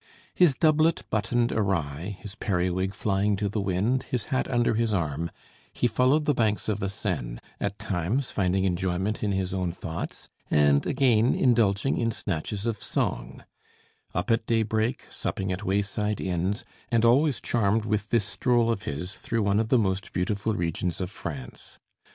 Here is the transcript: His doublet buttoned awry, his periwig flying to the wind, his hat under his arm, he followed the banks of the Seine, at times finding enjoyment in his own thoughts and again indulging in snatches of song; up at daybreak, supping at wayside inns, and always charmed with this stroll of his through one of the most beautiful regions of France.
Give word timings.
His 0.33 0.55
doublet 0.55 1.03
buttoned 1.11 1.51
awry, 1.51 2.17
his 2.21 2.33
periwig 2.33 2.95
flying 2.95 3.35
to 3.35 3.47
the 3.47 3.61
wind, 3.61 4.01
his 4.09 4.23
hat 4.33 4.47
under 4.49 4.73
his 4.73 4.95
arm, 4.95 5.29
he 5.71 5.85
followed 5.85 6.25
the 6.25 6.33
banks 6.33 6.67
of 6.67 6.79
the 6.79 6.89
Seine, 6.89 7.37
at 7.59 7.77
times 7.77 8.31
finding 8.31 8.63
enjoyment 8.63 9.21
in 9.23 9.31
his 9.31 9.53
own 9.53 9.71
thoughts 9.71 10.27
and 10.49 10.87
again 10.87 11.35
indulging 11.35 11.99
in 11.99 12.09
snatches 12.09 12.65
of 12.65 12.81
song; 12.81 13.43
up 14.15 14.31
at 14.31 14.47
daybreak, 14.47 15.05
supping 15.11 15.51
at 15.51 15.63
wayside 15.63 16.19
inns, 16.19 16.65
and 16.89 17.05
always 17.05 17.39
charmed 17.39 17.85
with 17.85 18.09
this 18.09 18.25
stroll 18.25 18.71
of 18.71 18.85
his 18.85 19.13
through 19.13 19.43
one 19.43 19.59
of 19.59 19.69
the 19.69 19.77
most 19.77 20.13
beautiful 20.13 20.53
regions 20.55 20.99
of 20.99 21.11
France. 21.11 21.77